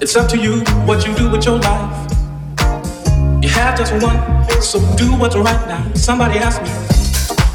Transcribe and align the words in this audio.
It's 0.00 0.14
up 0.14 0.28
to 0.30 0.38
you 0.38 0.60
what 0.86 1.04
you 1.04 1.12
do 1.16 1.28
with 1.28 1.44
your 1.44 1.58
life. 1.58 2.12
You 3.42 3.48
have 3.50 3.76
just 3.76 3.92
one, 4.00 4.14
so 4.62 4.78
do 4.94 5.10
what's 5.18 5.34
right 5.34 5.66
now. 5.66 5.92
Somebody 5.94 6.38
asked 6.38 6.62
me. 6.62 6.70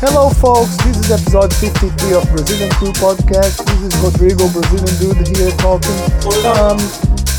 Hello, 0.04 0.29
folks. 0.29 0.76
This 0.84 0.98
is 1.00 1.12
episode 1.12 1.54
53 1.56 2.20
of 2.20 2.28
Brazilian 2.36 2.70
Crew 2.71 2.92
Podcast. 3.00 3.64
This 3.64 3.79
is 3.88 3.96
Rodrigo, 4.04 4.52
Brazilian 4.52 4.92
dude 5.00 5.24
here 5.32 5.52
talking. 5.56 5.96
Um, 6.44 6.76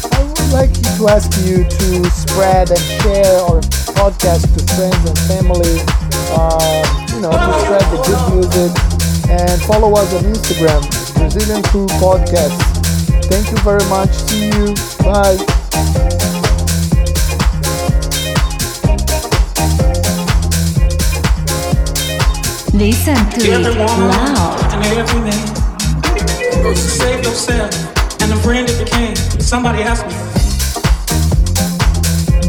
I 0.08 0.24
would 0.24 0.50
like 0.56 0.72
to 0.72 1.08
ask 1.12 1.28
you 1.44 1.68
to 1.68 2.08
spread 2.08 2.70
and 2.70 2.80
share 3.04 3.44
our 3.44 3.60
podcast 4.00 4.48
to 4.56 4.60
friends 4.72 5.04
and 5.04 5.18
family. 5.28 5.84
Uh, 6.32 6.80
you 7.12 7.20
know, 7.20 7.28
to 7.28 7.52
spread 7.60 7.84
the 7.92 8.00
good 8.08 8.22
music 8.40 8.72
and 9.28 9.60
follow 9.68 9.92
us 10.00 10.14
on 10.14 10.24
Instagram, 10.32 10.80
Brazilian 11.20 11.62
Crew 11.64 11.86
Podcast. 12.00 12.73
Thank 13.30 13.50
you 13.50 13.58
very 13.58 13.84
much. 13.88 14.10
See 14.10 14.46
you. 14.46 14.74
Bye. 15.02 15.36
Listen 22.74 23.14
to 23.30 23.40
it 23.40 23.76
loud. 23.78 24.74
and 24.74 24.84
everything. 24.98 26.74
Save 26.74 27.24
yourself 27.24 27.70
and 28.20 28.32
a 28.32 28.36
friend 28.36 28.68
if 28.68 28.80
you 28.80 28.86
can. 28.86 29.14
Somebody 29.40 29.82
asked 29.82 30.06
me. 30.06 30.14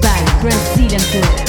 By 0.01 0.19
Brazilian 0.41 1.01
Club. 1.01 1.44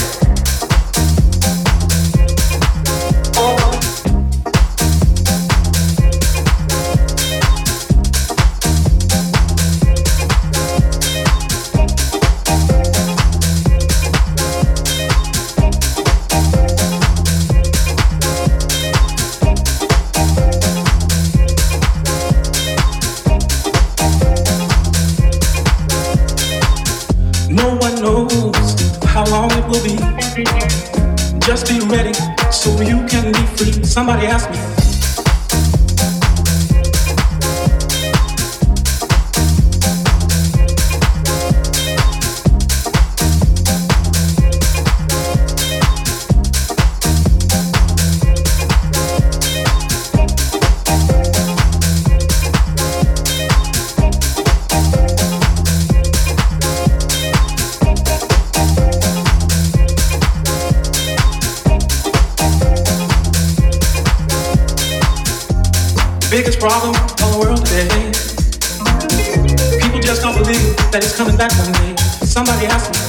No 27.67 27.75
one 27.79 28.01
knows 28.01 28.77
how 29.03 29.25
long 29.27 29.51
it 29.51 29.67
will 29.67 29.83
be. 29.83 29.97
Just 31.41 31.67
be 31.67 31.81
ready 31.81 32.15
so 32.53 32.81
you 32.81 33.05
can 33.09 33.33
be 33.33 33.43
free. 33.57 33.85
Somebody 33.85 34.27
asked 34.27 34.53
me. 34.53 34.86
Problem 66.69 66.97
in 66.97 67.31
the 67.31 67.39
world 67.39 67.65
today. 67.65 68.11
People 69.81 70.01
just 70.01 70.21
don't 70.21 70.35
believe 70.35 70.77
that 70.91 71.05
it's 71.05 71.17
coming 71.17 71.37
back 71.37 71.53
one 71.59 71.71
day. 71.71 71.95
Somebody 72.27 72.67
asked 72.67 72.93
me. 72.93 73.06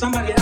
Somebody 0.00 0.39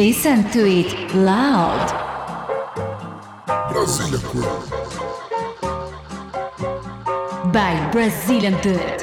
Listen 0.00 0.50
to 0.52 0.66
it 0.66 1.14
loud. 1.14 1.88
Brazilian 3.70 4.22
Crew. 4.22 4.48
By 7.52 7.86
Brazilian 7.92 8.58
Dude. 8.62 8.99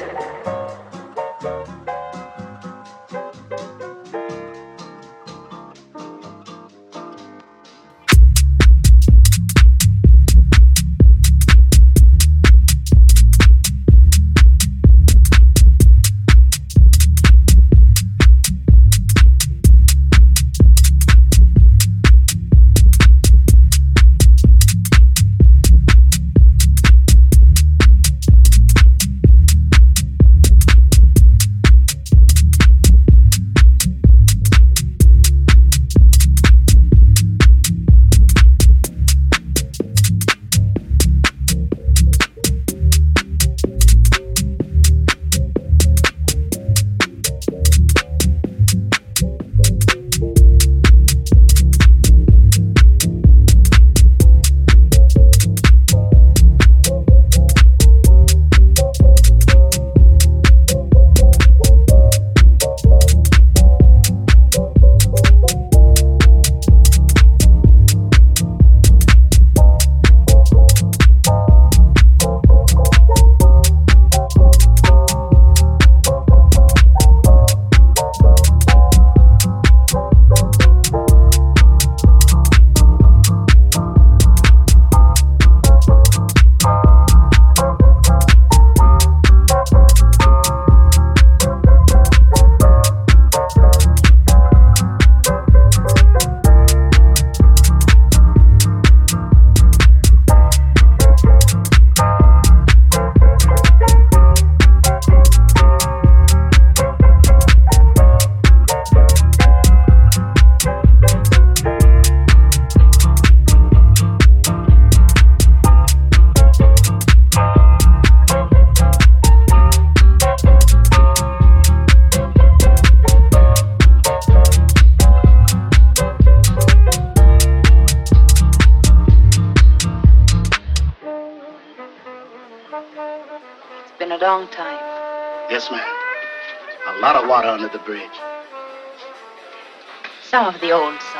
The 140.68 140.74
old 140.74 141.00
songs, 141.00 141.17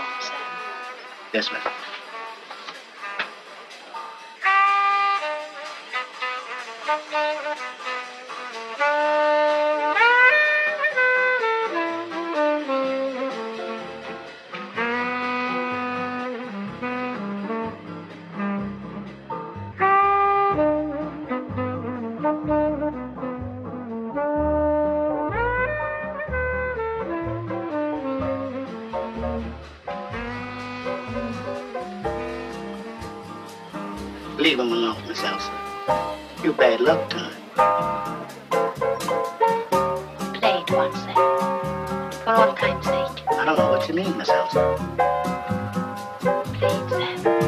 leave 34.49 34.61
him 34.61 34.73
alone, 34.73 34.97
Miss 35.07 35.21
Ilsa. 35.21 35.53
You 36.43 36.55
bad 36.55 36.81
luck 36.81 37.11
time. 37.11 37.35
Play 40.33 40.65
Played 40.65 40.71
once, 40.71 41.01
then. 41.05 41.15
For 42.25 42.31
all 42.31 42.55
time's 42.55 42.87
sake. 42.87 43.27
I 43.31 43.45
don't 43.45 43.59
know 43.59 43.71
what 43.73 43.87
you 43.89 43.95
mean, 43.95 44.17
Miss 44.17 44.31
Ilsa. 44.31 44.63
Play 46.57 46.79
then. 46.89 47.19
sir. 47.19 47.39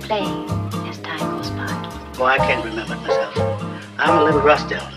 Play 0.00 0.26
as 0.90 0.98
time 0.98 1.30
goes 1.30 1.50
by. 1.50 1.68
Oh, 2.18 2.24
I 2.24 2.38
can't 2.38 2.64
remember 2.64 2.94
it, 2.94 3.02
Miss 3.02 3.16
Ilsa. 3.16 3.82
I'm 3.98 4.18
a 4.18 4.24
little 4.24 4.40
rusty 4.40 4.74
on 4.74 4.91